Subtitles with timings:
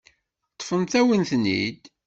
[0.53, 1.81] Ṭṭfent-awen-ten-id.